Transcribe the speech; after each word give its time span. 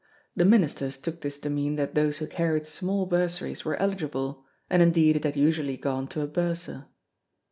The 0.35 0.45
ministers 0.45 0.97
took 0.97 1.21
this 1.21 1.37
to 1.41 1.51
mean 1.51 1.75
that 1.75 1.93
those 1.93 2.17
who 2.17 2.25
carried 2.25 2.65
small 2.65 3.05
bursaries 3.05 3.63
were 3.63 3.75
eligible, 3.79 4.43
and 4.67 4.81
indeed 4.81 5.15
it 5.17 5.25
had 5.25 5.37
usually 5.37 5.77
gone 5.77 6.07
to 6.07 6.21
a 6.21 6.27
bursar. 6.27 6.87